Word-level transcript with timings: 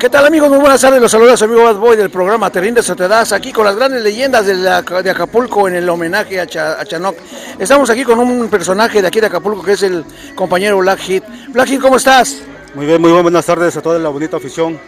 ¿Qué 0.00 0.08
tal 0.08 0.24
amigos? 0.24 0.48
Muy 0.48 0.58
buenas 0.58 0.80
tardes, 0.80 1.00
los 1.00 1.10
saludos 1.12 1.42
amigo 1.42 1.62
Bad 1.62 1.76
Boy 1.76 1.94
del 1.96 2.08
programa 2.10 2.50
Terrín 2.50 2.72
de 2.74 2.82
Sotedas, 2.82 3.32
aquí 3.32 3.52
con 3.52 3.66
las 3.66 3.76
grandes 3.76 4.02
leyendas 4.02 4.46
de, 4.46 4.54
la- 4.54 4.80
de 4.80 5.10
Acapulco 5.10 5.68
en 5.68 5.74
el 5.74 5.86
homenaje 5.90 6.40
a, 6.40 6.46
Cha- 6.46 6.80
a 6.80 6.84
Chanoc. 6.86 7.16
Estamos 7.58 7.90
aquí 7.90 8.02
con 8.02 8.18
un 8.18 8.48
personaje 8.48 9.02
de 9.02 9.08
aquí 9.08 9.20
de 9.20 9.26
Acapulco 9.26 9.62
que 9.62 9.72
es 9.72 9.82
el 9.82 10.04
compañero 10.34 10.78
Black 10.78 11.00
Hit. 11.00 11.24
Black 11.50 11.68
Hit, 11.68 11.80
¿cómo 11.82 11.96
estás? 11.98 12.38
Muy 12.74 12.86
bien, 12.86 13.00
muy 13.00 13.12
buenas 13.12 13.44
tardes 13.44 13.76
a 13.76 13.82
toda 13.82 13.98
la 13.98 14.08
bonita 14.08 14.38
afición. 14.38 14.78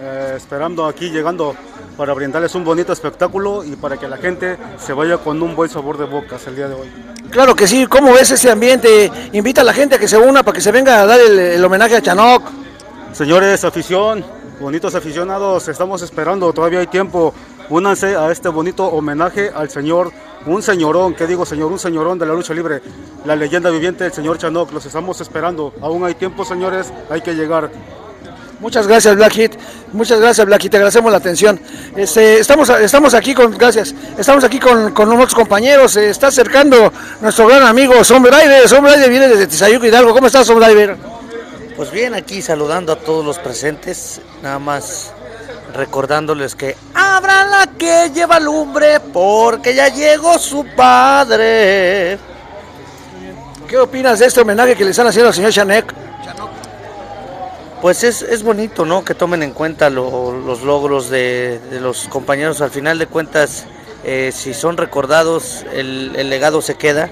Eh, 0.00 0.34
esperando 0.36 0.86
aquí, 0.86 1.10
llegando 1.10 1.56
para 1.96 2.12
brindarles 2.14 2.54
un 2.54 2.62
bonito 2.64 2.92
espectáculo 2.92 3.64
y 3.64 3.74
para 3.74 3.96
que 3.96 4.06
la 4.06 4.16
gente 4.16 4.56
se 4.78 4.92
vaya 4.92 5.18
con 5.18 5.42
un 5.42 5.56
buen 5.56 5.68
sabor 5.70 5.98
de 5.98 6.04
bocas 6.04 6.46
el 6.46 6.54
día 6.54 6.68
de 6.68 6.74
hoy. 6.74 6.88
Claro 7.30 7.56
que 7.56 7.66
sí, 7.66 7.86
¿cómo 7.86 8.12
ves 8.12 8.30
ese 8.30 8.48
ambiente? 8.50 9.10
Invita 9.32 9.62
a 9.62 9.64
la 9.64 9.72
gente 9.72 9.96
a 9.96 9.98
que 9.98 10.06
se 10.06 10.16
una 10.16 10.44
para 10.44 10.54
que 10.54 10.60
se 10.62 10.70
venga 10.70 11.00
a 11.00 11.06
dar 11.06 11.18
el, 11.18 11.36
el 11.36 11.64
homenaje 11.64 11.96
a 11.96 12.02
Chanoc. 12.02 12.42
Señores, 13.12 13.64
afición, 13.64 14.22
bonitos 14.60 14.94
aficionados, 14.94 15.68
estamos 15.68 16.02
esperando, 16.02 16.52
todavía 16.52 16.80
hay 16.80 16.86
tiempo. 16.86 17.34
Únanse 17.68 18.16
a 18.16 18.30
este 18.30 18.48
bonito 18.48 18.86
homenaje 18.86 19.50
al 19.54 19.70
señor, 19.70 20.12
un 20.46 20.62
señorón, 20.62 21.14
¿qué 21.14 21.26
digo 21.26 21.44
señor? 21.44 21.72
Un 21.72 21.78
señorón 21.78 22.18
de 22.18 22.26
la 22.26 22.32
lucha 22.32 22.54
libre, 22.54 22.80
la 23.24 23.34
leyenda 23.34 23.70
viviente 23.70 24.04
del 24.04 24.12
señor 24.12 24.38
Chanoc. 24.38 24.72
Los 24.72 24.86
estamos 24.86 25.20
esperando. 25.20 25.74
Aún 25.80 26.04
hay 26.04 26.14
tiempo, 26.14 26.44
señores, 26.44 26.92
hay 27.10 27.20
que 27.22 27.34
llegar. 27.34 27.70
Muchas 28.60 28.86
gracias, 28.86 29.16
Black 29.16 29.32
Hit. 29.32 29.52
Muchas 29.92 30.20
gracias, 30.20 30.46
Black 30.46 30.62
Hit. 30.62 30.70
Te 30.70 30.76
agradecemos 30.76 31.10
la 31.10 31.18
atención. 31.18 31.60
Este, 31.96 32.38
estamos, 32.38 32.70
estamos 32.70 33.14
aquí 33.14 33.34
con, 33.34 33.50
gracias. 33.58 33.94
Estamos 34.16 34.44
aquí 34.44 34.60
con, 34.60 34.92
con 34.92 35.08
nuestros 35.08 35.34
compañeros. 35.34 35.92
Se 35.92 36.08
está 36.08 36.28
acercando 36.28 36.92
nuestro 37.20 37.48
gran 37.48 37.64
amigo 37.64 38.02
Sombra 38.04 38.38
Driver. 38.38 38.68
Sombra 38.68 38.92
Driver 38.92 39.10
viene 39.10 39.28
desde 39.28 39.48
Tizayuca 39.48 39.88
Hidalgo. 39.88 40.14
¿Cómo 40.14 40.28
estás, 40.28 40.46
Sombra 40.46 40.68
Driver? 40.68 41.15
Pues 41.76 41.90
bien, 41.90 42.14
aquí 42.14 42.40
saludando 42.40 42.92
a 42.92 42.96
todos 42.96 43.24
los 43.24 43.38
presentes, 43.38 44.20
nada 44.42 44.58
más 44.58 45.12
recordándoles 45.74 46.54
que 46.54 46.74
abran 46.94 47.50
la 47.50 47.66
que 47.78 48.10
lleva 48.14 48.40
lumbre 48.40 48.98
porque 49.12 49.74
ya 49.74 49.88
llegó 49.88 50.38
su 50.38 50.64
padre. 50.74 52.18
¿Qué 53.68 53.76
opinas 53.76 54.20
de 54.20 54.26
este 54.26 54.40
homenaje 54.40 54.74
que 54.74 54.84
le 54.84 54.90
están 54.92 55.06
haciendo 55.06 55.28
al 55.28 55.34
señor 55.34 55.52
Chanek? 55.52 55.92
Pues 57.82 58.04
es, 58.04 58.22
es 58.22 58.42
bonito, 58.42 58.86
¿no? 58.86 59.04
Que 59.04 59.14
tomen 59.14 59.42
en 59.42 59.52
cuenta 59.52 59.90
lo- 59.90 60.32
los 60.32 60.62
logros 60.62 61.10
de, 61.10 61.60
de 61.70 61.80
los 61.80 62.08
compañeros. 62.08 62.62
Al 62.62 62.70
final 62.70 62.98
de 62.98 63.06
cuentas, 63.06 63.64
eh, 64.02 64.32
si 64.34 64.54
son 64.54 64.78
recordados, 64.78 65.64
el, 65.74 66.14
el 66.16 66.30
legado 66.30 66.62
se 66.62 66.76
queda. 66.76 67.10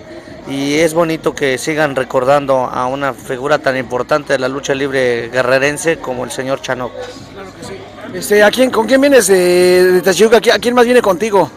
Y 0.48 0.74
es 0.74 0.92
bonito 0.92 1.34
que 1.34 1.56
sigan 1.56 1.96
recordando 1.96 2.56
a 2.66 2.86
una 2.86 3.14
figura 3.14 3.58
tan 3.58 3.76
importante 3.76 4.34
de 4.34 4.38
la 4.38 4.48
lucha 4.48 4.74
libre 4.74 5.30
guerrerense 5.30 5.98
como 5.98 6.24
el 6.24 6.30
señor 6.30 6.60
Chanok. 6.60 6.92
Este, 8.12 8.42
¿a 8.42 8.50
quién, 8.50 8.70
¿Con 8.70 8.86
quién 8.86 9.00
vienes 9.00 9.26
de, 9.26 9.92
de 9.92 10.00
Tizayuca? 10.02 10.36
¿A 10.36 10.40
quién- 10.40 10.54
¿A 10.54 10.58
quién 10.58 10.74
más 10.74 10.84
viene 10.84 11.00
contigo? 11.00 11.50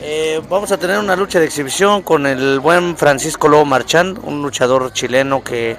Eh, 0.00 0.40
vamos 0.48 0.72
a 0.72 0.76
tener 0.78 0.98
una 0.98 1.14
lucha 1.14 1.38
de 1.38 1.46
exhibición 1.46 2.02
con 2.02 2.26
el 2.26 2.58
buen 2.60 2.96
Francisco 2.96 3.48
Lobo 3.48 3.64
Marchand, 3.64 4.18
un 4.22 4.42
luchador 4.42 4.92
chileno 4.92 5.42
que, 5.44 5.76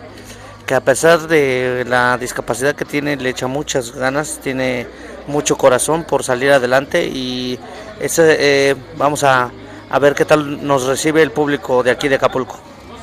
que 0.66 0.74
a 0.76 0.82
pesar 0.82 1.28
de 1.28 1.86
la 1.88 2.18
discapacidad 2.18 2.76
que 2.76 2.86
tiene 2.86 3.18
le 3.18 3.30
echa 3.30 3.48
muchas 3.48 3.92
ganas, 3.92 4.40
tiene 4.42 4.88
mucho 5.28 5.58
corazón 5.58 6.06
por 6.06 6.24
salir 6.24 6.52
adelante 6.52 7.06
y 7.06 7.60
ese, 8.00 8.38
eh, 8.70 8.76
vamos 8.98 9.24
a, 9.24 9.52
a 9.96 10.00
ver 10.00 10.14
qué 10.14 10.26
tal 10.26 10.66
nos 10.68 10.84
recibe 10.88 11.22
el 11.22 11.32
público 11.32 11.82
de 11.82 11.90
aquí 11.92 12.10
de 12.10 12.16
Acapulco. 12.16 12.60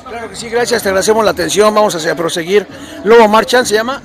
Claro 0.07 0.29
que 0.29 0.35
sí, 0.35 0.47
gracias, 0.47 0.83
te 0.83 0.89
agradecemos 0.89 1.25
la 1.25 1.31
atención. 1.31 1.73
Vamos 1.73 1.95
a 2.05 2.15
proseguir. 2.15 2.67
Lobo 3.03 3.27
Marchand 3.27 3.65
se 3.65 3.73
llama. 3.73 3.99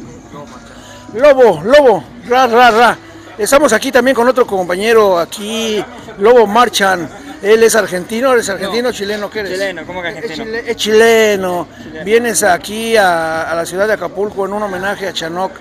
Lobo, 1.13 1.61
Lobo, 1.63 2.03
ra, 2.27 2.47
ra, 2.47 2.71
ra. 2.71 2.99
Estamos 3.37 3.75
aquí 3.75 3.93
también 3.93 4.15
con 4.15 4.27
otro 4.27 4.47
compañero, 4.47 5.19
aquí, 5.19 5.85
Lobo 6.19 6.47
Marchand. 6.47 7.09
Él 7.43 7.63
es 7.63 7.77
argentino, 7.77 8.33
¿eres 8.33 8.49
argentino 8.49 8.89
o 8.89 8.93
chileno? 8.93 9.29
¿Qué 9.31 9.41
eres? 9.41 9.53
Chileno, 9.53 9.83
¿cómo 9.87 10.01
que 10.03 10.09
Es 10.09 10.17
argentino? 10.17 10.45
chile- 10.45 10.65
Es 10.67 10.77
chileno. 10.77 11.69
Vienes 12.07 12.43
aquí 12.43 12.97
a, 12.97 13.43
a 13.51 13.55
la 13.55 13.67
ciudad 13.67 13.87
de 13.87 13.93
Acapulco 13.93 14.47
en 14.47 14.55
un 14.55 14.63
homenaje 14.63 15.07
a 15.09 15.13
Chanoc, 15.13 15.53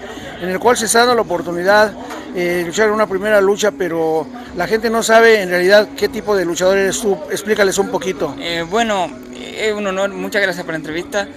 en 0.42 0.50
el 0.50 0.60
cual 0.60 0.78
se 0.78 0.86
está 0.86 1.00
dando 1.00 1.16
la 1.16 1.22
oportunidad 1.22 1.92
eh, 2.36 2.64
luchar 2.66 2.88
en 2.88 2.94
una 2.94 3.08
primera 3.08 3.42
lucha, 3.42 3.72
pero 3.72 4.28
la 4.56 4.68
gente 4.68 4.90
no 4.90 5.04
sabe 5.04 5.42
en 5.42 5.50
realidad 5.50 5.90
qué 5.98 6.10
tipo 6.10 6.36
de 6.36 6.46
luchador 6.46 6.78
eres 6.78 7.00
tú. 7.00 7.18
Explícales 7.32 7.78
un 7.78 7.90
poquito. 7.90 8.36
Eh, 8.40 8.66
bueno, 8.70 9.10
es 9.36 9.74
un 9.74 9.88
honor, 9.88 10.10
muchas 10.12 10.42
gracias 10.42 10.64
por 10.64 10.74
la 10.74 10.78
entrevista. 10.78 11.28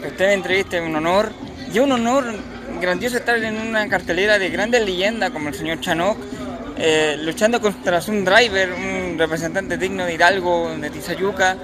Que 0.00 0.08
usted 0.08 0.26
me 0.26 0.34
entreviste 0.34 0.78
es 0.78 0.82
un 0.82 0.94
honor. 0.94 1.30
Y 1.72 1.78
es 1.78 1.84
un 1.84 1.92
honor 1.92 2.24
grandioso 2.80 3.16
estar 3.16 3.36
en 3.42 3.56
una 3.56 3.88
cartelera 3.88 4.38
de 4.38 4.50
grandes 4.50 4.84
leyendas 4.84 5.30
como 5.30 5.48
el 5.48 5.54
señor 5.54 5.80
Chanok, 5.80 6.18
eh, 6.78 7.16
luchando 7.22 7.60
contra 7.60 8.00
un 8.08 8.24
driver, 8.24 8.72
un 8.72 9.18
representante 9.18 9.76
digno 9.78 10.04
de 10.04 10.14
Hidalgo, 10.14 10.76
de 10.78 10.90
Tizayuca. 10.90 11.56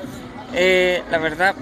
Eh, 0.54 1.02
la 1.10 1.18
verdad, 1.18 1.54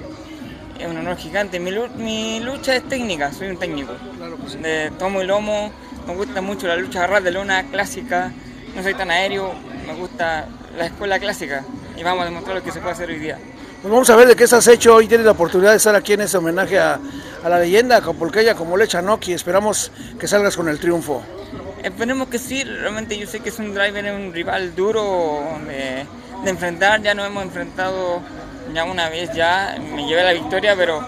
es 0.78 0.86
un 0.86 0.96
honor 0.96 1.16
gigante. 1.16 1.60
Mi, 1.60 1.72
mi 1.96 2.40
lucha 2.40 2.74
es 2.74 2.88
técnica, 2.88 3.32
soy 3.32 3.48
un 3.48 3.58
técnico. 3.58 3.92
De 4.62 4.90
tomo 4.98 5.22
y 5.22 5.26
lomo, 5.26 5.72
me 6.06 6.14
gusta 6.14 6.40
mucho 6.40 6.66
la 6.66 6.76
lucha 6.76 7.00
agarrar 7.00 7.22
de 7.22 7.30
lona 7.30 7.64
clásica, 7.64 8.32
no 8.74 8.82
soy 8.82 8.94
tan 8.94 9.10
aéreo, 9.10 9.52
me 9.86 9.94
gusta 9.94 10.48
la 10.76 10.86
escuela 10.86 11.18
clásica 11.18 11.64
y 11.96 12.02
vamos 12.02 12.22
a 12.22 12.24
demostrar 12.26 12.56
lo 12.56 12.62
que 12.62 12.72
se 12.72 12.80
puede 12.80 12.92
hacer 12.92 13.08
hoy 13.08 13.18
día. 13.18 13.38
Pues 13.82 13.90
vamos 13.90 14.10
a 14.10 14.16
ver 14.16 14.28
de 14.28 14.36
qué 14.36 14.44
estás 14.44 14.66
hecho. 14.68 14.94
Hoy 14.94 15.08
tienes 15.08 15.24
la 15.24 15.32
oportunidad 15.32 15.70
de 15.70 15.78
estar 15.78 15.94
aquí 15.94 16.12
en 16.12 16.20
este 16.20 16.36
homenaje 16.36 16.78
a, 16.78 17.00
a 17.42 17.48
la 17.48 17.58
leyenda 17.58 17.96
acapulqueña 17.96 18.54
como 18.54 18.76
Le 18.76 18.86
Chanoc 18.86 19.26
y 19.28 19.32
esperamos 19.32 19.90
que 20.18 20.28
salgas 20.28 20.56
con 20.56 20.68
el 20.68 20.78
triunfo. 20.78 21.22
Esperemos 21.82 22.28
que 22.28 22.38
sí, 22.38 22.62
realmente 22.62 23.16
yo 23.16 23.26
sé 23.26 23.40
que 23.40 23.48
es 23.48 23.58
un 23.58 23.72
driver, 23.72 24.04
es 24.04 24.14
un 24.14 24.34
rival 24.34 24.74
duro 24.74 25.40
de, 25.66 26.04
de 26.44 26.50
enfrentar, 26.50 27.00
ya 27.00 27.14
nos 27.14 27.26
hemos 27.26 27.42
enfrentado 27.42 28.20
ya 28.74 28.84
una 28.84 29.08
vez 29.08 29.32
ya, 29.32 29.76
me 29.94 30.06
llevé 30.06 30.22
la 30.22 30.32
victoria, 30.32 30.76
pero 30.76 31.06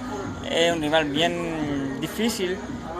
es 0.50 0.72
un 0.72 0.81
rival 0.81 1.04
bien 1.04 2.00
difícil 2.00 2.56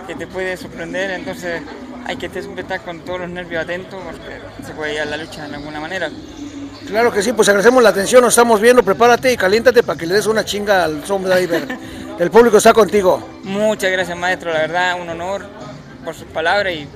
que 0.07 0.15
te 0.15 0.27
puede 0.27 0.57
sorprender, 0.57 1.11
entonces 1.13 1.63
hay 2.07 2.17
que 2.17 2.29
siempre 2.29 2.63
estar 2.63 2.81
con 2.83 3.01
todos 3.01 3.21
los 3.21 3.31
nervios 3.31 3.63
atentos 3.63 4.01
porque 4.05 4.67
se 4.67 4.73
puede 4.73 4.95
ir 4.95 5.01
a 5.01 5.05
la 5.05 5.17
lucha 5.17 5.47
de 5.47 5.57
alguna 5.57 5.81
manera. 5.81 6.11
Claro 6.87 7.13
que 7.13 7.23
sí, 7.23 7.33
pues 7.33 7.49
agradecemos 7.49 7.83
la 7.83 7.91
atención, 7.91 8.23
nos 8.23 8.33
estamos 8.33 8.61
viendo, 8.61 8.83
prepárate 8.83 9.33
y 9.33 9.37
caliéntate 9.37 9.83
para 9.83 9.99
que 9.99 10.07
le 10.07 10.15
des 10.15 10.27
una 10.27 10.45
chinga 10.45 10.85
al 10.85 11.05
Zombie 11.05 11.31
Driver. 11.31 11.79
El 12.19 12.31
público 12.31 12.59
está 12.59 12.73
contigo. 12.73 13.27
Muchas 13.45 13.91
gracias 13.91 14.17
maestro, 14.19 14.53
la 14.53 14.61
verdad 14.61 15.01
un 15.01 15.09
honor 15.09 15.47
por 16.05 16.15
sus 16.15 16.27
palabras 16.27 16.75
y 16.75 16.87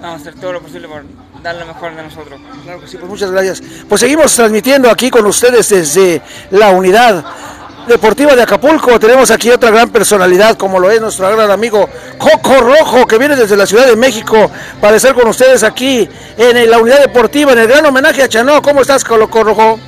vamos 0.00 0.18
a 0.18 0.20
hacer 0.20 0.34
todo 0.40 0.52
lo 0.52 0.62
posible 0.62 0.86
por 0.88 1.04
dar 1.42 1.56
lo 1.56 1.66
mejor 1.66 1.96
de 1.96 2.02
nosotros. 2.02 2.40
Claro 2.64 2.80
que 2.80 2.86
sí, 2.86 2.96
pues 2.96 3.10
muchas 3.10 3.30
gracias. 3.30 3.62
Pues 3.88 4.00
seguimos 4.00 4.34
transmitiendo 4.34 4.90
aquí 4.90 5.10
con 5.10 5.26
ustedes 5.26 5.68
desde 5.68 6.22
la 6.50 6.70
unidad 6.70 7.24
deportiva 7.90 8.34
de 8.34 8.42
Acapulco. 8.42 8.98
Tenemos 8.98 9.30
aquí 9.30 9.50
otra 9.50 9.70
gran 9.70 9.90
personalidad 9.90 10.56
como 10.56 10.78
lo 10.78 10.90
es 10.90 11.00
nuestro 11.00 11.30
gran 11.30 11.50
amigo 11.50 11.88
Coco 12.16 12.60
Rojo 12.60 13.06
que 13.06 13.18
viene 13.18 13.36
desde 13.36 13.56
la 13.56 13.66
Ciudad 13.66 13.86
de 13.86 13.96
México 13.96 14.50
para 14.80 14.96
estar 14.96 15.14
con 15.14 15.28
ustedes 15.28 15.62
aquí 15.62 16.08
en 16.38 16.70
la 16.70 16.78
unidad 16.78 17.00
deportiva 17.00 17.52
en 17.52 17.58
el 17.58 17.66
gran 17.66 17.84
homenaje 17.84 18.22
a 18.22 18.28
Chanó. 18.28 18.62
¿Cómo 18.62 18.80
estás, 18.80 19.04
Coco 19.04 19.44
Rojo? 19.44 19.78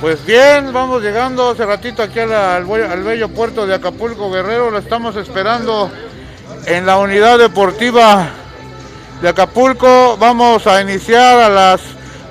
Pues 0.00 0.24
bien, 0.26 0.72
vamos 0.72 1.02
llegando 1.02 1.50
hace 1.50 1.64
ratito 1.64 2.02
aquí 2.02 2.18
al, 2.18 2.32
al 2.32 3.02
bello 3.04 3.28
puerto 3.28 3.66
de 3.66 3.74
Acapulco 3.74 4.30
Guerrero. 4.30 4.70
Lo 4.70 4.78
estamos 4.78 5.14
esperando 5.16 5.90
en 6.66 6.86
la 6.86 6.98
unidad 6.98 7.38
deportiva 7.38 8.28
de 9.20 9.28
Acapulco. 9.28 10.16
Vamos 10.18 10.66
a 10.66 10.80
iniciar 10.80 11.38
a 11.38 11.48
las, 11.48 11.80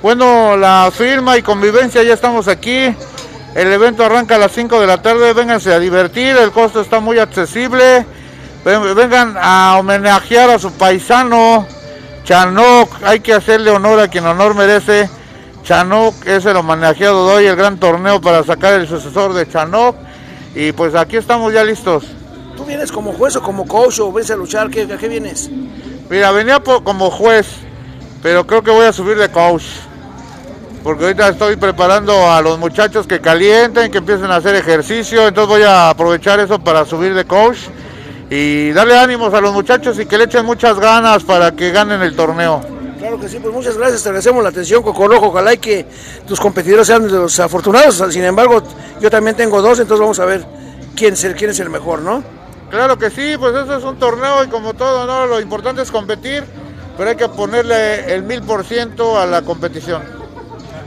bueno, 0.02 0.56
la 0.56 0.90
firma 0.92 1.38
y 1.38 1.42
convivencia. 1.42 2.02
Ya 2.02 2.14
estamos 2.14 2.48
aquí. 2.48 2.94
El 3.54 3.72
evento 3.72 4.04
arranca 4.04 4.34
a 4.34 4.38
las 4.38 4.52
5 4.52 4.80
de 4.80 4.86
la 4.86 5.00
tarde. 5.00 5.32
Vénganse 5.32 5.72
a 5.72 5.78
divertir. 5.78 6.36
El 6.36 6.50
costo 6.50 6.80
está 6.80 7.00
muy 7.00 7.18
accesible. 7.18 8.04
Ven- 8.64 8.94
Vengan 8.94 9.36
a 9.40 9.76
homenajear 9.78 10.50
a 10.50 10.58
su 10.58 10.72
paisano 10.72 11.66
Chanoc. 12.24 12.90
Hay 13.04 13.20
que 13.20 13.34
hacerle 13.34 13.70
honor 13.70 14.00
a 14.00 14.08
quien 14.08 14.26
honor 14.26 14.54
merece. 14.54 15.08
Chanoc 15.62 16.26
es 16.26 16.44
el 16.46 16.56
homenajeado 16.56 17.28
de 17.28 17.34
hoy, 17.36 17.46
el 17.46 17.56
gran 17.56 17.78
torneo 17.78 18.20
para 18.20 18.42
sacar 18.42 18.74
el 18.74 18.88
sucesor 18.88 19.32
de 19.34 19.48
Chanoc. 19.48 19.96
Y 20.54 20.72
pues 20.72 20.94
aquí 20.94 21.16
estamos 21.16 21.52
ya 21.52 21.62
listos. 21.64 22.04
¿Tú 22.56 22.64
vienes 22.64 22.92
como 22.92 23.12
juez 23.12 23.34
o 23.36 23.42
como 23.42 23.66
coach 23.66 23.98
o 24.00 24.12
ves 24.12 24.30
a 24.30 24.36
luchar? 24.36 24.70
¿Qué, 24.70 24.82
¿A 24.82 24.96
qué 24.96 25.08
vienes? 25.08 25.50
Mira, 26.10 26.30
venía 26.32 26.60
como 26.60 27.10
juez, 27.10 27.46
pero 28.22 28.46
creo 28.46 28.62
que 28.62 28.70
voy 28.70 28.86
a 28.86 28.92
subir 28.92 29.16
de 29.16 29.28
coach. 29.30 29.62
Porque 30.84 31.04
ahorita 31.04 31.30
estoy 31.30 31.56
preparando 31.56 32.30
a 32.30 32.42
los 32.42 32.58
muchachos 32.58 33.06
que 33.06 33.18
calienten, 33.18 33.90
que 33.90 33.98
empiecen 33.98 34.30
a 34.30 34.36
hacer 34.36 34.54
ejercicio. 34.54 35.26
Entonces 35.26 35.48
voy 35.48 35.62
a 35.62 35.88
aprovechar 35.88 36.38
eso 36.40 36.58
para 36.58 36.84
subir 36.84 37.14
de 37.14 37.24
coach 37.24 37.56
y 38.28 38.70
darle 38.72 38.98
ánimos 38.98 39.32
a 39.32 39.40
los 39.40 39.54
muchachos 39.54 39.98
y 39.98 40.04
que 40.04 40.18
le 40.18 40.24
echen 40.24 40.44
muchas 40.44 40.78
ganas 40.78 41.24
para 41.24 41.52
que 41.52 41.70
ganen 41.70 42.02
el 42.02 42.14
torneo. 42.14 42.60
Claro 42.98 43.18
que 43.18 43.30
sí, 43.30 43.38
pues 43.40 43.54
muchas 43.54 43.78
gracias, 43.78 44.02
te 44.02 44.10
agradecemos 44.10 44.42
la 44.42 44.50
atención, 44.50 44.82
Cocorojo. 44.82 45.28
Ojalá 45.28 45.54
y 45.54 45.58
que 45.58 45.86
tus 46.28 46.38
competidores 46.38 46.86
sean 46.86 47.10
los 47.10 47.40
afortunados. 47.40 48.04
Sin 48.10 48.24
embargo, 48.24 48.62
yo 49.00 49.10
también 49.10 49.34
tengo 49.34 49.62
dos, 49.62 49.80
entonces 49.80 50.00
vamos 50.00 50.20
a 50.20 50.26
ver 50.26 50.44
quién 50.94 51.14
es 51.14 51.24
el, 51.24 51.34
quién 51.34 51.50
es 51.50 51.60
el 51.60 51.70
mejor, 51.70 52.02
¿no? 52.02 52.22
Claro 52.68 52.98
que 52.98 53.08
sí, 53.08 53.36
pues 53.38 53.54
eso 53.54 53.74
es 53.78 53.84
un 53.84 53.98
torneo 53.98 54.44
y 54.44 54.48
como 54.48 54.74
todo, 54.74 55.06
¿no? 55.06 55.24
Lo 55.24 55.40
importante 55.40 55.80
es 55.80 55.90
competir, 55.90 56.44
pero 56.98 57.08
hay 57.08 57.16
que 57.16 57.28
ponerle 57.28 58.12
el 58.14 58.22
mil 58.22 58.42
por 58.42 58.64
ciento 58.64 59.18
a 59.18 59.24
la 59.24 59.40
competición. 59.40 60.23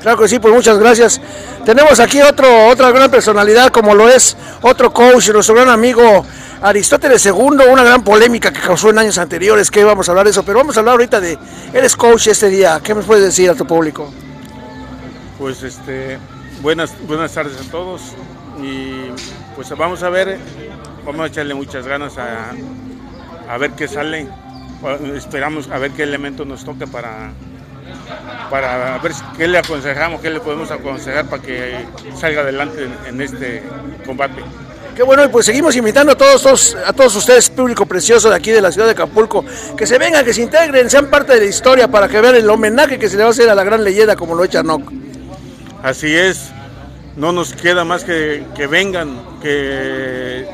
Claro 0.02 0.18
que 0.20 0.28
sí, 0.28 0.40
pues 0.40 0.54
muchas 0.54 0.78
gracias. 0.78 1.20
Tenemos 1.66 2.00
aquí 2.00 2.22
otro, 2.22 2.68
otra 2.68 2.92
gran 2.92 3.10
personalidad 3.12 3.70
como 3.70 3.94
lo 3.94 4.08
es 4.08 4.38
otro 4.62 4.94
coach, 4.94 5.30
nuestro 5.30 5.56
gran 5.56 5.70
amigo 5.70 6.26
Aristóteles 6.62 7.26
II, 7.26 7.34
una 7.70 7.84
gran 7.84 8.04
polémica 8.04 8.52
que 8.52 8.60
causó 8.60 8.90
en 8.90 9.00
años 9.00 9.18
anteriores, 9.18 9.70
que 9.70 9.84
vamos 9.84 10.08
a 10.08 10.12
hablar 10.12 10.26
de 10.26 10.32
eso, 10.32 10.44
pero 10.44 10.60
vamos 10.60 10.76
a 10.78 10.80
hablar 10.80 10.94
ahorita 10.94 11.20
de, 11.20 11.38
eres 11.74 11.96
coach 11.96 12.28
este 12.28 12.50
día, 12.50 12.80
¿qué 12.84 12.96
me 12.96 13.04
puedes 13.04 13.24
decir 13.24 13.50
a 13.50 13.56
tu 13.56 13.66
público? 13.66 14.12
Pues 15.38 15.62
este, 15.62 16.18
buenas, 16.62 16.94
buenas 17.06 17.32
tardes 17.34 17.60
a 17.60 17.72
todos 17.72 18.02
y 18.62 19.12
pues 19.56 19.70
vamos 19.78 20.02
a 20.04 20.10
ver, 20.10 20.40
vamos 21.06 21.22
a 21.22 21.28
echarle 21.28 21.54
muchas 21.54 21.86
ganas 21.86 22.18
a, 22.18 22.54
a 23.48 23.58
ver 23.58 23.72
qué 23.72 23.88
sale, 23.88 24.28
esperamos 25.16 25.70
a 25.70 25.78
ver 25.78 25.92
qué 25.92 26.04
elemento 26.04 26.44
nos 26.44 26.66
toca 26.66 26.88
para, 26.88 27.32
para 28.50 28.98
ver 29.00 29.12
qué 29.38 29.48
le 29.48 29.58
aconsejamos, 29.58 30.22
qué 30.22 30.30
le 30.30 30.40
podemos 30.40 30.72
aconsejar 30.72 31.26
para 31.26 31.42
que 31.42 31.86
salga 32.16 32.42
adelante 32.42 32.88
en 33.08 33.22
este 33.22 33.64
combate. 34.06 34.42
Qué 34.98 35.04
bueno, 35.04 35.24
y 35.24 35.28
pues 35.28 35.46
seguimos 35.46 35.76
invitando 35.76 36.14
a 36.14 36.16
todos, 36.16 36.76
a 36.76 36.92
todos 36.92 37.16
ustedes, 37.16 37.52
público 37.52 37.86
precioso 37.86 38.32
de 38.32 38.36
aquí 38.36 38.50
de 38.50 38.62
la 38.62 38.72
ciudad 38.72 38.88
de 38.88 38.94
Acapulco, 38.94 39.46
que 39.78 39.86
se 39.86 40.00
vengan, 40.00 40.26
que 40.26 40.34
se 40.34 40.42
integren, 40.42 40.90
sean 40.90 41.06
parte 41.06 41.36
de 41.36 41.42
la 41.42 41.46
historia 41.46 41.88
para 41.88 42.08
que 42.08 42.20
vean 42.20 42.36
el 42.36 42.50
homenaje 42.50 42.98
que 42.98 43.08
se 43.08 43.16
le 43.16 43.22
va 43.22 43.30
a 43.30 43.32
hacer 43.32 43.48
a 43.48 43.54
la 43.54 43.64
gran 43.64 43.84
leyenda 43.84 44.16
como 44.16 44.34
lo 44.34 44.44
echa 44.44 44.64
Noc. 44.64 44.92
Así 45.84 46.16
es, 46.16 46.50
no 47.16 47.32
nos 47.32 47.54
queda 47.54 47.84
más 47.84 48.04
que, 48.04 48.44
que 48.56 48.66
vengan, 48.66 49.22
que, 49.40 50.48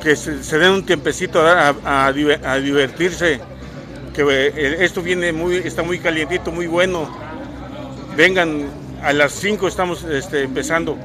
que 0.00 0.14
se, 0.14 0.58
den 0.58 0.70
un 0.70 0.86
tiempecito 0.86 1.40
a, 1.44 1.74
a, 1.84 2.12
divertirse, 2.12 3.40
que 4.14 4.22
eh, 4.22 4.84
esto 4.84 5.02
viene 5.02 5.32
muy, 5.32 5.56
está 5.56 5.82
muy 5.82 5.98
calientito, 5.98 6.50
muy 6.50 6.66
bueno. 6.66 7.08
Vengan, 8.16 8.66
a 9.02 9.12
las 9.12 9.32
5 9.32 9.68
estamos 9.68 10.04
este, 10.04 10.42
empezando. 10.42 10.96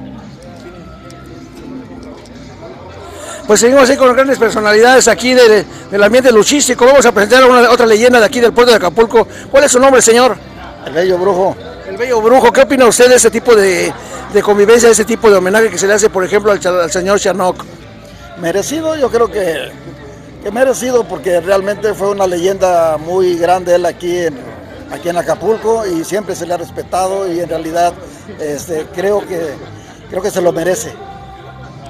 pues 3.46 3.60
seguimos 3.60 3.88
ahí 3.88 3.96
con 3.96 4.12
grandes 4.12 4.38
personalidades 4.38 5.06
aquí 5.08 5.32
del 5.34 6.02
ambiente 6.02 6.32
luchístico. 6.32 6.84
Vamos 6.84 7.06
a 7.06 7.12
presentar 7.12 7.44
a 7.44 7.46
una, 7.46 7.70
otra 7.70 7.86
leyenda 7.86 8.18
de 8.18 8.26
aquí 8.26 8.40
del 8.40 8.52
puerto 8.52 8.72
de 8.72 8.78
Acapulco. 8.78 9.26
¿Cuál 9.50 9.64
es 9.64 9.72
su 9.72 9.78
nombre, 9.78 10.02
señor? 10.02 10.36
El 10.84 10.92
Bello 10.92 11.18
Brujo. 11.18 11.56
El 11.88 11.96
Bello 11.96 12.20
Brujo. 12.20 12.52
¿Qué 12.52 12.62
opina 12.62 12.86
usted 12.86 13.08
de 13.08 13.16
ese 13.16 13.30
tipo 13.30 13.54
de, 13.54 13.92
convivencia, 14.42 14.88
de 14.88 14.94
ese 14.94 15.04
tipo 15.04 15.30
de 15.30 15.36
homenaje 15.36 15.70
que 15.70 15.78
se 15.78 15.86
le 15.86 15.92
hace, 15.92 16.10
por 16.10 16.24
ejemplo, 16.24 16.50
al, 16.50 16.90
señor 16.90 17.20
Chanok? 17.20 17.64
Merecido, 18.40 18.96
yo 18.96 19.10
creo 19.10 19.30
que, 19.30 19.70
que, 20.46 20.52
merecido 20.52 21.04
porque 21.04 21.40
realmente 21.40 21.92
fue 21.92 22.08
una 22.10 22.26
leyenda 22.26 22.96
muy 22.98 23.36
grande 23.36 23.74
él 23.74 23.84
aquí 23.84 24.16
en, 24.16 24.38
aquí 24.92 25.08
en 25.08 25.16
Acapulco 25.16 25.84
y 25.84 26.04
siempre 26.04 26.36
se 26.36 26.46
le 26.46 26.54
ha 26.54 26.56
respetado 26.56 27.30
y 27.32 27.40
en 27.40 27.48
realidad 27.48 27.92
este, 28.38 28.86
creo, 28.94 29.26
que, 29.26 29.40
creo 30.08 30.22
que 30.22 30.30
se 30.30 30.40
lo 30.40 30.52
merece. 30.52 30.92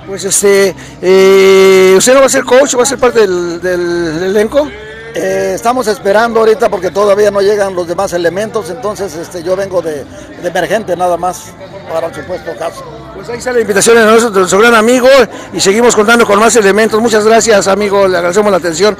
Pues 0.06 0.25
este, 0.25 0.75
eh, 1.03 1.94
¿usted 1.99 2.14
no 2.14 2.20
va 2.20 2.26
a 2.26 2.31
ser 2.31 2.44
coach, 2.44 2.79
va 2.79 2.85
a 2.85 2.87
ser 2.87 2.99
parte 2.99 3.26
del, 3.26 4.23
elenco? 4.23 4.67
Eh, 5.14 5.53
estamos 5.55 5.87
esperando 5.87 6.41
ahorita 6.41 6.70
porque 6.70 6.91
todavía 6.91 7.31
no 7.31 7.41
llegan 7.43 7.75
los 7.75 7.87
demás 7.87 8.12
elementos, 8.12 8.70
entonces 8.70 9.14
este, 9.17 9.43
yo 9.43 9.56
vengo 9.56 9.82
de, 9.82 10.05
de 10.05 10.49
emergente 10.49 10.97
nada 10.97 11.17
más 11.17 11.53
para 11.91 12.06
el 12.06 12.14
supuesto 12.14 12.56
caso. 12.58 13.06
Pues 13.16 13.30
ahí 13.30 13.40
sale 13.40 13.56
la 13.56 13.60
invitación 13.62 13.96
de 13.96 14.04
nuestro 14.40 14.58
gran 14.58 14.74
amigo 14.74 15.08
y 15.54 15.58
seguimos 15.58 15.96
contando 15.96 16.26
con 16.26 16.38
más 16.38 16.54
elementos. 16.54 17.00
Muchas 17.00 17.24
gracias, 17.24 17.66
amigo, 17.66 18.06
le 18.06 18.18
agradecemos 18.18 18.50
la 18.50 18.58
atención. 18.58 18.94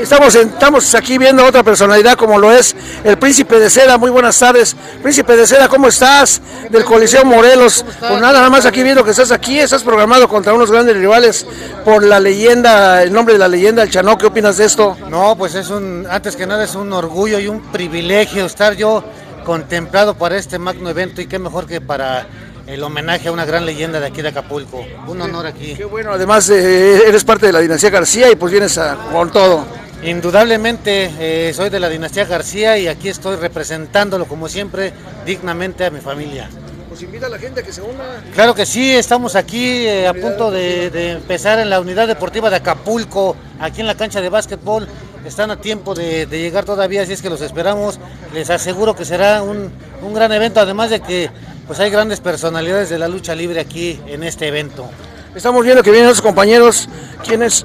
estamos, 0.00 0.32
estamos 0.36 0.94
aquí 0.94 1.18
viendo 1.18 1.44
otra 1.44 1.64
personalidad 1.64 2.16
como 2.16 2.38
lo 2.38 2.52
es 2.52 2.76
el 3.02 3.18
Príncipe 3.18 3.58
de 3.58 3.68
Seda. 3.68 3.98
Muy 3.98 4.12
buenas 4.12 4.38
tardes. 4.38 4.76
Príncipe 5.02 5.36
de 5.36 5.44
Seda, 5.44 5.68
¿cómo 5.68 5.88
estás? 5.88 6.40
Del 6.70 6.84
Coliseo 6.84 7.24
Morelos. 7.24 7.84
Pues 7.98 8.20
nada, 8.20 8.34
nada 8.34 8.48
más 8.48 8.64
aquí 8.64 8.84
viendo 8.84 9.02
que 9.02 9.10
estás 9.10 9.32
aquí, 9.32 9.58
estás 9.58 9.82
programado 9.82 10.28
contra 10.28 10.54
unos 10.54 10.70
grandes 10.70 10.96
rivales 10.96 11.44
por 11.84 12.04
la 12.04 12.20
leyenda, 12.20 13.02
el 13.02 13.12
nombre 13.12 13.34
de 13.34 13.40
la 13.40 13.48
leyenda, 13.48 13.82
el 13.82 13.90
Chanó. 13.90 14.16
¿Qué 14.16 14.26
opinas 14.26 14.56
de 14.56 14.66
esto? 14.66 14.96
No, 15.08 15.34
pues 15.36 15.56
es 15.56 15.68
un, 15.68 16.06
antes 16.08 16.36
que 16.36 16.46
nada 16.46 16.62
es 16.62 16.76
un 16.76 16.92
orgullo 16.92 17.40
y 17.40 17.48
un 17.48 17.60
privilegio 17.72 18.46
estar 18.46 18.76
yo 18.76 19.02
contemplado 19.44 20.14
para 20.14 20.36
este 20.36 20.60
magno 20.60 20.90
evento 20.90 21.20
y 21.20 21.26
qué 21.26 21.40
mejor 21.40 21.66
que 21.66 21.80
para 21.80 22.26
el 22.70 22.82
homenaje 22.84 23.28
a 23.28 23.32
una 23.32 23.44
gran 23.44 23.66
leyenda 23.66 23.98
de 23.98 24.06
aquí 24.06 24.22
de 24.22 24.28
Acapulco. 24.28 24.84
Un 25.08 25.20
honor 25.20 25.46
aquí. 25.46 25.74
Qué 25.74 25.84
bueno, 25.84 26.12
además 26.12 26.48
eh, 26.50 27.02
eres 27.06 27.24
parte 27.24 27.46
de 27.46 27.52
la 27.52 27.58
dinastía 27.58 27.90
García 27.90 28.30
y 28.30 28.36
pues 28.36 28.52
vienes 28.52 28.78
a, 28.78 28.96
con 29.12 29.30
todo. 29.32 29.64
Indudablemente 30.04 31.10
eh, 31.18 31.52
soy 31.52 31.68
de 31.68 31.80
la 31.80 31.88
dinastía 31.88 32.24
García 32.24 32.78
y 32.78 32.86
aquí 32.86 33.08
estoy 33.08 33.36
representándolo 33.36 34.26
como 34.26 34.48
siempre 34.48 34.92
dignamente 35.26 35.84
a 35.84 35.90
mi 35.90 36.00
familia. 36.00 36.48
Pues 36.88 37.02
invita 37.02 37.26
a 37.26 37.28
la 37.28 37.38
gente 37.38 37.60
a 37.60 37.62
que 37.64 37.72
se 37.72 37.82
una. 37.82 38.22
Claro 38.34 38.54
que 38.54 38.64
sí, 38.66 38.92
estamos 38.92 39.34
aquí 39.34 39.86
eh, 39.86 40.06
a 40.06 40.14
punto 40.14 40.50
de, 40.50 41.12
empezar 41.12 41.58
en 41.58 41.70
la 41.70 41.80
unidad 41.80 42.06
deportiva 42.06 42.50
de 42.50 42.56
Acapulco, 42.56 43.36
aquí 43.58 43.80
en 43.80 43.88
la 43.88 43.96
cancha 43.96 44.20
de 44.20 44.28
básquetbol. 44.28 44.86
Están 45.24 45.50
a 45.50 45.60
tiempo 45.60 45.94
de, 45.94 46.26
llegar 46.26 46.64
todavía, 46.64 47.02
así 47.02 47.12
es 47.12 47.20
que 47.20 47.28
los 47.28 47.42
esperamos. 47.42 47.98
Les 48.32 48.48
aseguro 48.48 48.96
que 48.96 49.04
será 49.04 49.42
un, 49.42 49.70
un 50.02 50.14
gran 50.14 50.32
evento, 50.32 50.60
además 50.60 50.88
de 50.88 51.00
que 51.00 51.30
pues 51.70 51.78
hay 51.78 51.90
grandes 51.90 52.18
personalidades 52.18 52.90
de 52.90 52.98
la 52.98 53.06
lucha 53.06 53.32
libre 53.32 53.60
aquí 53.60 54.00
en 54.08 54.24
este 54.24 54.48
evento. 54.48 54.90
Estamos 55.36 55.64
viendo 55.64 55.84
que 55.84 55.92
vienen 55.92 56.08
los 56.08 56.20
compañeros, 56.20 56.88
¿quiénes? 57.24 57.64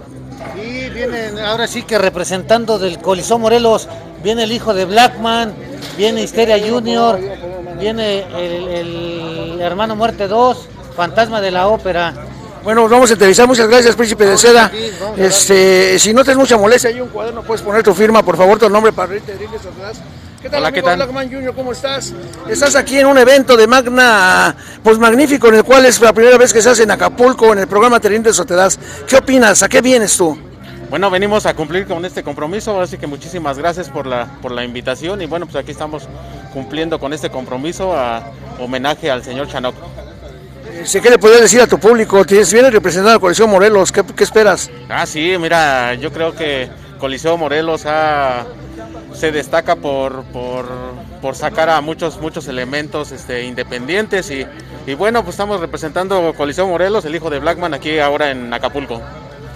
Sí, 0.54 0.90
vienen 0.94 1.40
ahora 1.40 1.66
sí 1.66 1.81
que 1.81 1.98
representando 1.98 2.78
del 2.78 3.00
Colisón 3.00 3.42
Morelos, 3.42 3.88
viene 4.24 4.44
el 4.44 4.52
hijo 4.52 4.75
de 4.75 4.86
Blackman, 4.86 5.56
viene 5.98 6.22
Histeria 6.22 6.60
Junior, 6.69 7.19
viene 7.80 8.28
el, 8.38 9.60
hermano 9.60 9.96
Muerte 9.96 10.28
2, 10.28 10.69
Fantasma 10.96 11.42
de 11.42 11.50
la 11.50 11.68
Ópera. 11.68 12.13
Bueno, 12.63 12.88
vamos 12.88 13.10
a 13.10 13.13
entrevistar. 13.13 13.48
Muchas 13.48 13.68
gracias, 13.68 13.96
Príncipe 13.96 14.28
de 14.28 14.38
Seda. 14.38 14.72
Este, 15.18 15.98
si 15.98 16.13
no 16.13 16.24
tienes 16.24 16.38
mucha 16.38 16.58
molestia, 16.58 16.92
hay 16.92 17.01
un 17.01 17.10
cuaderno, 17.10 17.42
puedes 17.42 17.63
poner 17.63 17.81
tu 17.81 17.96
firma, 17.96 18.22
por 18.24 18.38
favor, 18.38 18.60
tu 18.60 18.69
nombre 18.69 18.94
para 18.94 19.16
irte 19.16 19.31
atrás. 19.31 20.00
¿Qué 20.45 20.51
tal, 20.51 20.59
Hola, 20.59 20.68
amigo 20.68 20.83
¿qué 20.83 20.88
tal? 20.88 20.97
Blackman 20.97 21.31
Junior? 21.31 21.56
¿Cómo 21.56 21.71
estás? 21.71 22.13
Estás 22.47 22.75
aquí 22.75 23.00
en 23.00 23.07
un 23.07 23.18
evento 23.18 23.57
de 23.57 23.65
Magna, 23.65 24.56
pues 24.83 25.00
magnífico, 25.00 25.47
en 25.47 25.56
el 25.56 25.63
cual 25.63 25.88
es 25.88 26.00
la 26.00 26.13
primera 26.13 26.38
vez 26.38 26.53
que 26.53 26.62
se 26.62 26.69
hace 26.69 26.83
en 26.83 26.92
Acapulco, 26.92 27.51
en 27.51 27.57
el 27.57 27.68
programa 27.68 28.00
Teniente 28.00 28.31
Sotedas. 28.31 28.80
¿Qué 29.07 29.15
opinas? 29.15 29.63
¿A 29.63 29.69
qué 29.69 29.81
vienes 29.81 30.15
tú? 30.15 30.38
Bueno, 30.92 31.09
venimos 31.09 31.47
a 31.47 31.56
cumplir 31.56 31.88
con 31.88 32.06
este 32.06 32.21
compromiso, 32.21 32.80
así 32.80 33.00
que 33.00 33.07
muchísimas 33.07 33.57
gracias 33.57 33.89
por 33.89 34.06
la, 34.06 34.27
por 34.39 34.51
la 34.51 34.63
invitación 34.63 35.20
y 35.20 35.25
bueno, 35.25 35.48
pues 35.48 35.55
aquí 35.55 35.72
estamos 35.72 36.08
cumpliendo 36.53 37.00
con 37.00 37.12
este 37.12 37.31
compromiso 37.31 37.96
a 37.96 38.22
homenaje 38.60 39.10
al 39.10 39.24
señor 39.24 39.48
Chanok. 39.48 39.74
Eh, 40.67 41.01
¿Qué 41.01 41.10
le 41.10 41.17
podrías 41.17 41.41
decir 41.41 41.62
a 41.62 41.65
tu 41.65 41.79
público? 41.79 42.24
Tienes 42.24 42.53
viene 42.53 42.70
representando 42.70 43.17
a 43.17 43.20
Coliseo 43.20 43.48
Morelos, 43.48 43.91
¿Qué, 43.91 44.03
¿qué, 44.15 44.24
esperas? 44.24 44.70
Ah, 44.89 45.08
sí, 45.08 45.38
mira, 45.39 45.96
yo 45.96 46.12
creo 46.12 46.36
que 46.36 46.70
Coliseo 47.00 47.36
Morelos 47.36 47.88
ha 47.88 48.46
se 49.15 49.31
destaca 49.31 49.75
por, 49.75 50.24
por, 50.25 51.36
sacar 51.36 51.69
a 51.69 51.81
muchos, 51.81 52.19
muchos 52.19 52.48
elementos 52.48 53.12
este, 53.12 53.43
independientes 53.43 54.29
y, 54.29 54.45
y, 54.86 54.93
bueno, 54.93 55.24
pues 55.24 55.34
estamos 55.34 55.60
representando 55.60 56.34
Coliseo 56.38 56.67
Morelos, 56.67 57.05
el 57.05 57.15
hijo 57.15 57.29
de 57.29 57.39
Blackman, 57.39 57.74
aquí 57.74 58.00
ahora 58.00 58.31
en 58.31 58.53
Acapulco. 58.53 59.01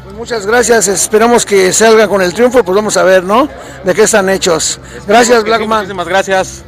Pues 0.04 0.16
muchas 0.16 0.46
gracias, 0.46 0.88
esperamos 0.88 1.46
que 1.46 1.72
salga 1.72 2.08
con 2.08 2.22
el 2.22 2.34
triunfo, 2.34 2.64
pues 2.64 2.76
vamos 2.76 2.98
a 2.98 3.04
ver, 3.04 3.24
¿no? 3.24 3.48
De 3.84 3.94
qué 3.94 4.04
están 4.04 4.30
hechos. 4.30 4.80
Gracias, 5.08 5.44
Blackman. 5.44 5.80
muchísimas 5.80 6.08
gracias. 6.08 6.64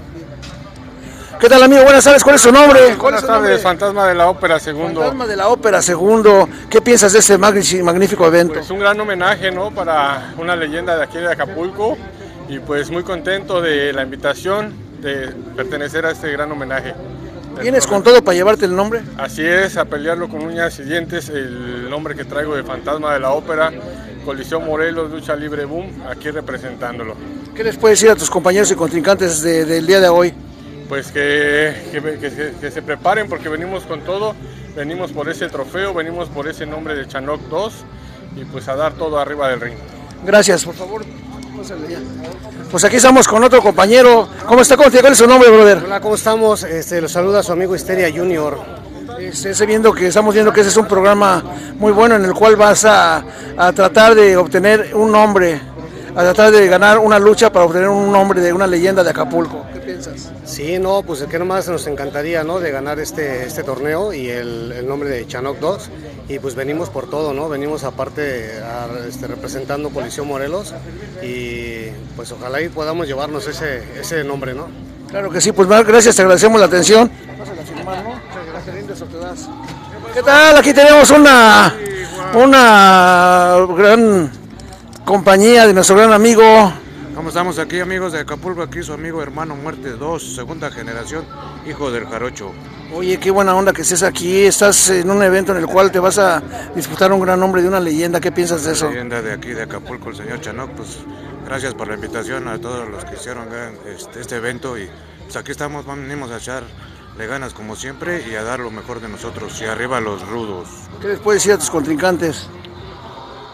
¿Qué 1.39 1.49
tal, 1.49 1.63
amigo? 1.63 1.81
Buenas 1.83 2.03
tardes, 2.03 2.23
¿cuál 2.23 2.35
es 2.35 2.41
su 2.41 2.51
nombre? 2.51 2.95
Buenas 2.97 3.25
tardes, 3.25 3.63
Fantasma 3.63 4.05
de 4.05 4.13
la 4.13 4.29
Ópera 4.29 4.59
Segundo. 4.59 5.01
Fantasma 5.01 5.25
de 5.25 5.35
la 5.35 5.47
Ópera 5.47 5.81
Segundo. 5.81 6.47
¿Qué 6.69 6.81
piensas 6.81 7.13
de 7.13 7.19
este 7.19 7.35
magnífico 7.39 8.27
evento? 8.27 8.53
Es 8.53 8.59
pues 8.59 8.69
un 8.69 8.77
gran 8.77 8.99
homenaje, 8.99 9.49
¿no? 9.49 9.71
Para 9.71 10.33
una 10.37 10.55
leyenda 10.55 10.95
de 10.95 11.03
aquí 11.03 11.17
de 11.17 11.31
Acapulco 11.31 11.97
y 12.51 12.59
pues 12.59 12.91
muy 12.91 13.03
contento 13.03 13.61
de 13.61 13.93
la 13.93 14.03
invitación 14.03 14.73
de 15.01 15.29
pertenecer 15.55 16.05
a 16.05 16.11
este 16.11 16.29
gran 16.33 16.51
homenaje. 16.51 16.93
¿Vienes 17.61 17.87
con 17.87 18.03
todo 18.03 18.21
para 18.21 18.35
llevarte 18.35 18.65
el 18.65 18.75
nombre? 18.75 19.01
Así 19.17 19.41
es, 19.41 19.77
a 19.77 19.85
pelearlo 19.85 20.27
con 20.27 20.41
uñas 20.41 20.77
y 20.79 20.83
dientes, 20.83 21.29
el 21.29 21.89
nombre 21.89 22.13
que 22.13 22.25
traigo 22.25 22.53
de 22.55 22.63
Fantasma 22.63 23.13
de 23.13 23.21
la 23.21 23.31
Ópera, 23.31 23.71
Colisión 24.25 24.65
Morelos, 24.65 25.09
Lucha 25.11 25.33
Libre 25.33 25.63
Boom, 25.63 26.03
aquí 26.09 26.29
representándolo. 26.29 27.15
¿Qué 27.55 27.63
les 27.63 27.77
puedes 27.77 27.99
decir 27.99 28.11
a 28.11 28.17
tus 28.17 28.29
compañeros 28.29 28.69
y 28.69 28.75
contrincantes 28.75 29.41
del 29.41 29.87
día 29.87 30.01
de 30.01 30.09
hoy? 30.09 30.33
Pues 30.89 31.09
que, 31.09 31.73
que, 32.59 32.69
se, 32.69 32.81
preparen 32.81 33.29
porque 33.29 33.47
venimos 33.47 33.83
con 33.83 34.01
todo, 34.01 34.35
venimos 34.75 35.13
por 35.13 35.29
ese 35.29 35.47
trofeo, 35.47 35.93
venimos 35.93 36.27
por 36.27 36.49
ese 36.49 36.65
nombre 36.65 36.95
de 36.95 37.07
Chanok 37.07 37.43
2 37.43 37.73
y 38.35 38.43
pues 38.43 38.67
a 38.67 38.75
dar 38.75 38.91
todo 38.93 39.19
arriba 39.19 39.47
del 39.47 39.61
ring. 39.61 39.75
Gracias, 40.25 40.65
por 40.65 40.75
favor. 40.75 41.05
Pues 42.69 42.83
aquí 42.85 42.95
estamos 42.95 43.27
con 43.27 43.43
otro 43.43 43.61
compañero. 43.61 44.27
¿Cómo 44.45 44.61
está? 44.61 44.77
¿Cómo 44.77 44.89
¿Cuál 44.89 45.11
es 45.11 45.17
su 45.17 45.27
nombre, 45.27 45.49
brother? 45.49 45.81
Hola, 45.83 45.99
¿cómo 45.99 46.15
estamos? 46.15 46.63
Este, 46.63 47.01
los 47.01 47.11
saluda 47.11 47.43
su 47.43 47.51
amigo 47.51 47.75
Histeria 47.75 48.09
Junior. 48.13 48.57
Estés 49.19 49.65
viendo 49.65 49.93
que 49.93 50.07
estamos 50.07 50.33
viendo 50.33 50.53
que 50.53 50.61
ese 50.61 50.69
es 50.69 50.77
un 50.77 50.87
programa 50.87 51.43
muy 51.77 51.91
bueno 51.91 52.15
en 52.15 52.25
el 52.25 52.33
cual 52.33 52.55
vas 52.55 52.85
a, 52.85 53.23
a 53.57 53.71
tratar 53.73 54.15
de 54.15 54.37
obtener 54.37 54.91
un 54.95 55.11
nombre, 55.11 55.59
a 56.15 56.21
tratar 56.21 56.51
de 56.51 56.67
ganar 56.67 56.97
una 56.97 57.19
lucha 57.19 57.51
para 57.51 57.65
obtener 57.65 57.89
un 57.89 58.11
nombre 58.11 58.39
de 58.39 58.53
una 58.53 58.65
leyenda 58.65 59.03
de 59.03 59.09
Acapulco. 59.09 59.65
¿Qué 59.81 59.85
piensas? 59.87 60.31
Sí, 60.45 60.77
no, 60.79 61.01
pues 61.03 61.23
que 61.23 61.39
nomás 61.39 61.67
nos 61.67 61.87
encantaría, 61.87 62.43
¿no? 62.43 62.59
De 62.59 62.71
ganar 62.71 62.99
este, 62.99 63.45
este 63.45 63.63
torneo 63.63 64.13
y 64.13 64.29
el, 64.29 64.71
el 64.71 64.87
nombre 64.87 65.09
de 65.09 65.25
Chanoc 65.27 65.57
2. 65.59 65.89
Y 66.29 66.39
pues 66.39 66.55
venimos 66.55 66.89
por 66.89 67.09
todo, 67.09 67.33
¿no? 67.33 67.49
Venimos 67.49 67.83
aparte 67.83 68.51
a- 68.61 69.07
este, 69.07 69.27
representando 69.27 69.89
Policía 69.89 70.23
Morelos 70.23 70.73
y 71.23 71.87
pues 72.15 72.31
ojalá 72.31 72.61
y 72.61 72.69
podamos 72.69 73.07
llevarnos 73.07 73.47
ese, 73.47 73.83
ese 73.99 74.23
nombre, 74.23 74.53
¿no? 74.53 74.67
Claro 75.09 75.29
que 75.29 75.41
sí, 75.41 75.51
pues 75.51 75.67
gracias, 75.67 76.15
te 76.15 76.21
agradecemos 76.21 76.59
la 76.59 76.67
atención. 76.67 77.11
¿Qué 80.13 80.21
tal? 80.23 80.57
Aquí 80.57 80.73
tenemos 80.73 81.09
una, 81.11 81.75
una 82.33 83.55
gran 83.75 84.31
compañía 85.05 85.67
de 85.67 85.73
nuestro 85.73 85.95
gran 85.97 86.13
amigo. 86.13 86.43
¿Cómo 87.21 87.29
estamos 87.29 87.59
aquí 87.59 87.79
amigos 87.79 88.13
de 88.13 88.19
Acapulco? 88.21 88.63
Aquí 88.63 88.81
su 88.81 88.93
amigo 88.93 89.21
hermano 89.21 89.55
Muerte 89.55 89.91
2, 89.91 90.33
segunda 90.37 90.71
generación, 90.71 91.23
hijo 91.69 91.91
del 91.91 92.07
jarocho. 92.07 92.51
Oye, 92.91 93.19
qué 93.19 93.29
buena 93.29 93.53
onda 93.53 93.73
que 93.73 93.83
estés 93.83 94.01
aquí. 94.01 94.41
Estás 94.41 94.89
en 94.89 95.07
un 95.07 95.21
evento 95.21 95.51
en 95.51 95.59
el 95.59 95.67
cual 95.67 95.91
te 95.91 95.99
vas 95.99 96.17
a 96.17 96.41
disfrutar 96.73 97.13
un 97.13 97.21
gran 97.21 97.39
nombre 97.39 97.61
de 97.61 97.67
una 97.67 97.79
leyenda. 97.79 98.19
¿Qué 98.19 98.31
piensas 98.31 98.63
de 98.63 98.71
eso? 98.71 98.89
Leyenda 98.89 99.21
de 99.21 99.33
aquí 99.33 99.49
de 99.49 99.61
Acapulco, 99.61 100.09
el 100.09 100.15
señor 100.15 100.41
Chanoc, 100.41 100.71
pues 100.71 100.97
gracias 101.45 101.75
por 101.75 101.89
la 101.89 101.93
invitación 101.93 102.47
a 102.47 102.59
todos 102.59 102.89
los 102.89 103.05
que 103.05 103.13
hicieron 103.13 103.49
este, 103.85 104.19
este 104.19 104.37
evento 104.37 104.75
y 104.75 104.89
pues 105.21 105.35
aquí 105.35 105.51
estamos, 105.51 105.85
venimos 105.85 106.31
a 106.31 106.37
echarle 106.37 107.27
ganas 107.27 107.53
como 107.53 107.75
siempre 107.75 108.25
y 108.27 108.33
a 108.33 108.41
dar 108.41 108.61
lo 108.61 108.71
mejor 108.71 108.99
de 108.99 109.09
nosotros 109.09 109.61
y 109.61 109.65
arriba 109.65 110.01
los 110.01 110.27
rudos. 110.27 110.69
¿Qué 110.99 111.09
les 111.09 111.19
puedes 111.19 111.43
decir 111.43 111.53
a 111.53 111.59
tus 111.59 111.69
contrincantes? 111.69 112.47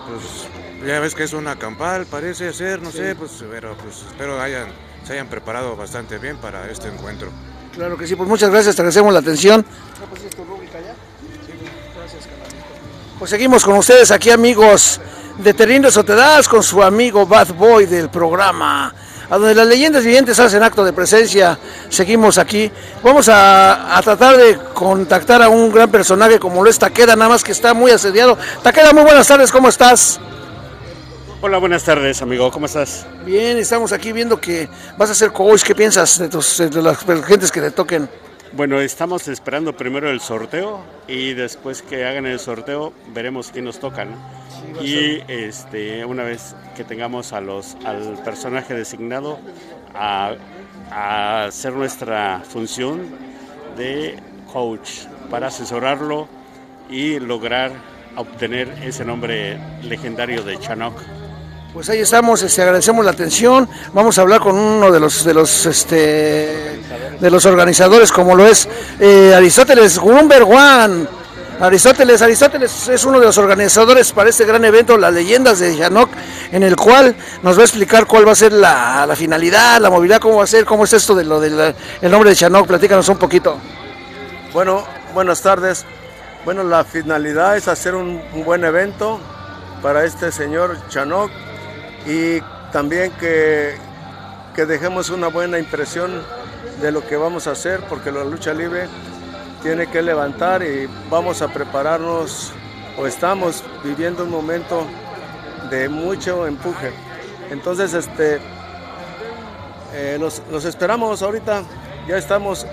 Pues 0.08 0.57
ya 0.86 1.00
ves 1.00 1.16
que 1.16 1.24
es 1.24 1.34
una 1.34 1.58
campal, 1.58 2.06
parece 2.06 2.54
ser, 2.54 2.82
no 2.82 2.92
sé, 2.92 3.16
pues 3.16 3.32
pero 3.50 3.76
pues 3.78 4.04
espero 4.08 4.40
hayan, 4.42 4.68
se 5.06 5.14
hayan 5.14 5.28
preparado 5.28 5.76
bastante 5.76 6.18
bien 6.18 6.38
para 6.38 6.70
este 6.70 6.88
encuentro. 6.88 7.30
Claro 7.74 7.98
que 7.98 8.08
sí, 8.08 8.16
pues 8.16 8.28
muchas 8.28 8.50
gracias, 8.50 8.76
te 8.76 8.82
agradecemos 8.82 9.14
la 9.14 9.20
atención. 9.20 9.66
Pues 13.20 13.32
seguimos 13.32 13.64
con 13.64 13.78
ustedes 13.78 14.12
aquí, 14.12 14.30
amigos 14.30 15.02
de 15.38 15.54
Terrindo 15.54 15.92
Sotedas, 15.92 16.48
con 16.48 16.64
su 16.64 16.82
amigo 16.84 17.26
Bad 17.26 17.54
Boy 17.54 17.86
del 17.86 18.10
programa, 18.10 18.94
a 19.30 19.38
donde 19.38 19.56
las 19.56 19.68
leyendas 19.68 20.04
vivientes 20.04 20.40
hacen 20.40 20.64
acto 20.64 20.86
de 20.86 20.94
presencia. 20.94 21.58
Seguimos 21.90 22.38
aquí. 22.38 22.72
Vamos 23.04 23.28
a, 23.30 23.98
a 23.98 24.02
tratar 24.02 24.38
de 24.38 24.58
contactar 24.74 25.42
a 25.42 25.50
un 25.50 25.72
gran 25.72 25.90
personaje 25.90 26.40
como 26.40 26.64
lo 26.64 26.70
es 26.70 26.80
Taqueda, 26.80 27.16
nada 27.16 27.30
más 27.30 27.44
que 27.44 27.52
está 27.52 27.74
muy 27.74 27.92
asediado. 27.92 28.38
Taqueda, 28.62 28.94
muy 28.94 29.04
buenas 29.04 29.28
tardes, 29.28 29.52
¿cómo 29.52 29.70
estás? 29.70 30.20
Hola, 31.40 31.60
buenas 31.60 31.84
tardes, 31.84 32.20
amigo. 32.24 32.50
¿Cómo 32.50 32.66
estás? 32.66 33.06
Bien, 33.24 33.60
estamos 33.60 33.94
aquí 33.94 34.12
viendo 34.12 34.42
que 34.42 34.68
vas 34.98 35.12
a 35.12 35.14
ser 35.14 35.32
coach. 35.32 35.62
¿Qué 35.62 35.76
piensas 35.76 36.18
de, 36.18 36.30
tus, 36.30 36.58
de 36.58 36.82
las 36.82 36.98
gentes 37.04 37.52
que 37.52 37.62
te 37.62 37.70
toquen? 37.70 38.10
Bueno, 38.54 38.82
estamos 38.82 39.28
esperando 39.28 39.78
primero 39.78 40.10
el 40.10 40.20
sorteo 40.20 40.82
y 41.08 41.36
después 41.36 41.84
que 41.84 42.06
hagan 42.06 42.26
el 42.26 42.40
sorteo 42.40 42.92
veremos 43.14 43.52
quién 43.52 43.66
nos 43.66 43.80
toca. 43.80 44.08
y 44.82 45.22
este, 45.28 46.04
una 46.06 46.24
vez 46.24 46.56
que 46.76 46.84
tengamos 46.84 47.32
a 47.34 47.40
los, 47.40 47.78
al 47.86 48.20
personaje 48.24 48.74
designado 48.74 49.38
a, 49.94 50.34
a 50.90 51.46
hacer 51.46 51.74
nuestra 51.74 52.42
función 52.50 53.04
de 53.78 54.18
coach 54.52 55.06
para 55.30 55.48
asesorarlo 55.48 56.28
y 56.90 57.20
lograr 57.20 57.74
obtener 58.16 58.70
ese 58.82 59.06
nombre 59.06 59.60
legendario 59.84 60.42
de 60.42 60.58
Chanok. 60.58 61.00
Pues 61.78 61.90
ahí 61.90 62.00
estamos, 62.00 62.42
este, 62.42 62.64
agradecemos 62.64 63.06
la 63.06 63.12
atención. 63.12 63.70
Vamos 63.94 64.18
a 64.18 64.22
hablar 64.22 64.42
con 64.42 64.58
uno 64.58 64.92
de 64.92 65.00
los 65.00 65.24
de 65.24 65.32
los 65.32 65.64
este 65.68 66.82
de 67.20 67.30
los 67.30 67.46
organizadores, 67.46 68.12
como 68.12 68.36
lo 68.36 68.48
es 68.48 68.68
eh, 69.00 69.32
Aristóteles 69.36 70.00
Gumber 70.00 70.42
One. 70.42 71.06
Aristóteles, 71.60 72.20
Aristóteles 72.24 72.88
es 72.88 73.06
uno 73.06 73.20
de 73.20 73.28
los 73.28 73.38
organizadores 73.38 74.12
para 74.12 74.32
este 74.32 74.44
gran 74.46 74.66
evento, 74.66 74.98
las 74.98 75.14
leyendas 75.14 75.60
de 75.60 75.78
Yanok, 75.78 76.10
en 76.52 76.64
el 76.64 76.76
cual 76.76 77.16
nos 77.44 77.56
va 77.56 77.62
a 77.62 77.66
explicar 77.66 78.08
cuál 78.08 78.28
va 78.28 78.32
a 78.32 78.36
ser 78.36 78.54
la, 78.54 79.06
la 79.06 79.16
finalidad, 79.16 79.80
la 79.80 79.92
movilidad, 79.92 80.20
cómo 80.20 80.38
va 80.38 80.46
a 80.46 80.48
ser, 80.48 80.66
cómo 80.66 80.86
es 80.86 80.94
esto 80.94 81.14
de 81.14 81.26
lo 81.26 81.40
del 81.40 81.76
el 82.02 82.10
nombre 82.10 82.32
de 82.32 82.36
Chanok. 82.36 82.66
Platícanos 82.66 83.08
un 83.08 83.18
poquito. 83.18 83.56
Bueno, 84.52 84.84
buenas 85.14 85.44
tardes. 85.44 85.86
Bueno, 86.44 86.64
la 86.64 86.84
finalidad 86.84 87.56
es 87.56 87.68
hacer 87.68 87.94
un, 87.94 88.20
un 88.34 88.44
buen 88.44 88.64
evento 88.64 89.20
para 89.84 90.06
este 90.06 90.32
señor 90.32 90.76
Chanok 90.90 91.30
y 92.08 92.42
también 92.72 93.12
que, 93.12 93.76
que 94.56 94.66
dejemos 94.66 95.10
una 95.10 95.28
buena 95.28 95.60
impresión 95.60 96.24
de 96.82 96.92
lo 96.92 97.06
que 97.06 97.18
vamos 97.18 97.48
a 97.48 97.52
hacer, 97.52 97.82
porque 97.90 98.12
la 98.12 98.24
lucha 98.24 98.54
libre 98.54 98.88
tiene 99.62 99.88
que 99.88 100.02
levantar 100.02 100.64
y 100.64 100.88
vamos 101.10 101.42
a 101.42 101.50
prepararnos 101.50 102.52
o 102.98 103.06
estamos 103.06 103.64
viviendo 103.84 104.24
un 104.24 104.32
momento 104.32 104.88
de 105.70 105.90
mucho 105.90 106.48
empuje. 106.48 106.92
Entonces, 107.52 107.94
este, 107.94 108.40
eh, 109.94 110.18
los, 110.20 110.42
los 110.50 110.66
esperamos 110.66 111.22
ahorita, 111.22 111.64
ya 112.08 112.18
estamos 112.18 112.66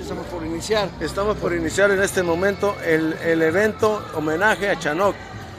Estamos 0.00 0.26
por 0.26 0.44
iniciar. 0.44 0.88
Estamos 1.00 1.36
por 1.36 1.54
iniciar 1.54 1.90
en 1.90 2.02
este 2.02 2.22
momento 2.22 2.74
el, 2.84 3.14
el 3.24 3.40
evento 3.42 4.04
homenaje 4.14 4.68
a 4.68 4.78
Chanok. 4.78 5.14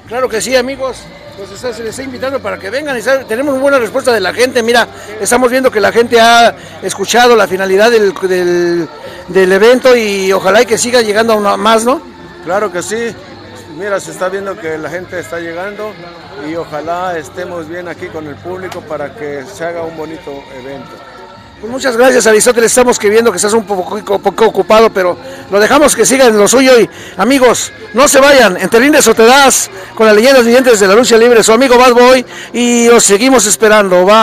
Claro 0.08 0.28
que 0.28 0.42
sí, 0.42 0.56
amigos. 0.56 1.04
Pues 1.38 1.51
está- 1.51 1.74
se 1.74 1.82
les 1.84 1.89
está 1.92 2.04
invitando 2.04 2.39
para 2.39 2.58
que 2.58 2.70
vengan 2.70 2.98
y 2.98 3.01
tenemos 3.27 3.54
muy 3.54 3.62
buena 3.62 3.77
respuesta 3.77 4.12
de 4.13 4.22
la 4.22 4.34
gente. 4.34 4.63
Mira, 4.63 4.88
estamos 5.20 5.51
viendo 5.51 5.70
que 5.70 5.82
la 5.82 5.92
gente 5.92 6.20
ha 6.20 6.56
escuchado 6.82 7.36
la 7.36 7.48
finalidad 7.48 7.92
del, 7.92 8.13
del, 9.27 9.51
evento 9.51 9.96
y 9.98 10.32
ojalá 10.32 10.62
y 10.62 10.65
que 10.65 10.77
siga 10.77 11.01
llegando 11.01 11.34
a 11.34 11.36
una- 11.36 11.58
más, 11.58 11.84
¿no? 11.84 12.01
Claro 12.46 12.72
que 12.72 12.82
sí. 12.82 13.13
Mira, 13.77 14.00
se 14.00 14.12
está 14.12 14.30
viendo 14.30 14.58
que 14.58 14.77
la 14.77 14.89
gente 14.89 15.20
está 15.20 15.39
llegando 15.39 15.92
y 16.50 16.56
ojalá 16.56 17.18
estemos 17.18 17.68
bien 17.68 17.89
aquí 17.89 18.08
con 18.08 18.25
el 18.27 18.36
público 18.36 18.80
para 18.82 19.13
que 19.13 19.44
se 19.54 19.65
haga 19.65 19.82
un 19.84 19.98
bonito 19.98 20.32
evento. 20.58 20.92
Pues 21.60 21.72
muchas 21.72 21.96
gracias, 21.96 22.28
Aristóteles. 22.28 22.72
Estamos 22.72 23.00
que 23.00 23.10
viendo 23.10 23.32
que 23.32 23.38
estás 23.38 23.54
un 23.54 23.64
poco, 23.64 24.20
poco 24.20 24.46
ocupado, 24.46 24.90
pero 24.90 25.18
lo 25.50 25.60
dejamos 25.60 25.96
que 25.96 26.06
siga 26.06 26.26
en 26.26 26.38
lo 26.38 26.50
suyo. 26.50 26.78
Y 26.80 26.90
amigos, 27.16 27.72
no 27.94 28.10
se 28.10 28.20
vayan. 28.20 28.58
En 28.58 28.70
Terines 28.70 29.08
o 29.08 29.16
te 29.16 29.26
das 29.26 29.70
con 29.96 30.06
las 30.06 30.16
leyendas 30.16 30.44
vivientes 30.44 30.80
de 30.82 30.88
la 30.88 30.96
lucha 30.96 31.18
libre, 31.18 31.42
su 31.44 31.54
amigo 31.54 31.78
Bad 31.78 31.94
Boy. 31.94 32.26
Y 32.52 32.90
los 32.90 33.06
seguimos 33.06 33.48
esperando. 33.48 34.06